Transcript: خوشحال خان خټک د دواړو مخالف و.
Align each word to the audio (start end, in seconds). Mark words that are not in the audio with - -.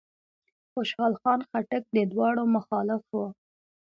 خوشحال 0.73 1.13
خان 1.21 1.39
خټک 1.49 1.83
د 1.95 1.97
دواړو 2.11 2.43
مخالف 2.55 3.03
و. 3.15 3.17